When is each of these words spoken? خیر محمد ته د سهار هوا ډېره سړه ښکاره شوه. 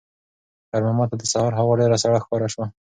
خیر 0.69 0.81
محمد 0.85 1.07
ته 1.11 1.15
د 1.19 1.23
سهار 1.33 1.51
هوا 1.59 1.73
ډېره 1.79 1.97
سړه 2.03 2.17
ښکاره 2.23 2.47
شوه. 2.53 2.65